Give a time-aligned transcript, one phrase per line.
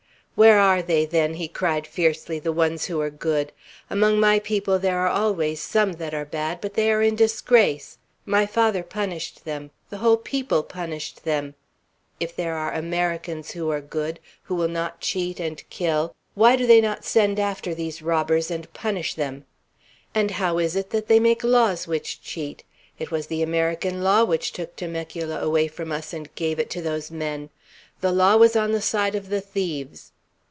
[0.33, 3.51] "Where are they, then," he cried fiercely, "the ones who are good?
[3.91, 7.99] Among my people there are always some that are bad; but they are in disgrace.
[8.25, 11.53] My father punished them, the whole people punished them.
[12.19, 16.65] If there are Americans who are good, who will not cheat and kill, why do
[16.65, 19.45] they not send after these robbers and punish them?
[20.15, 22.63] And how is it that they make laws which cheat?
[22.97, 26.81] It was the American law which took Temecula away from us, and gave it to
[26.81, 27.51] those men!
[27.99, 30.13] The law was on the side of the thieves.